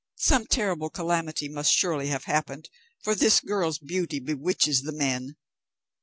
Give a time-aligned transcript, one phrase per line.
[0.17, 2.69] Some terrible calamity must surely have happened,
[3.03, 5.35] for this girl's beauty bewitches the men."